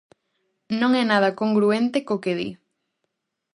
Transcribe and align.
Non 0.81 0.91
é 1.01 1.03
nada 1.07 1.37
congruente 1.41 2.05
co 2.07 2.21
que 2.23 2.33
di. 2.39 2.49